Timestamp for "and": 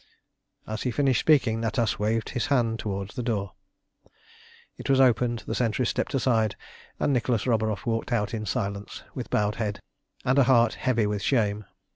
6.99-7.13, 10.25-10.39